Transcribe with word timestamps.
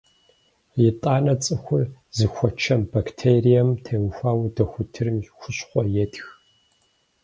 Итӏанэ 0.87 1.33
цӏыхур 1.43 1.83
зыхуэчэм 2.17 2.81
бактерием 2.93 3.69
теухуауэ 3.83 4.47
дохутырым 4.55 5.17
хущхъуэ 5.39 5.83
етх. 6.03 6.25